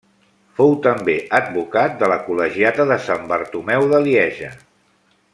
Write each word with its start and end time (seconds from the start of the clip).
Fou 0.59 0.71
també 0.85 1.17
advocat 1.39 1.99
de 1.99 2.09
la 2.13 2.17
col·legiata 2.29 2.87
de 2.93 2.97
Sant 3.09 3.27
Bartomeu 3.33 3.85
de 3.95 4.01
Lieja. 4.07 4.49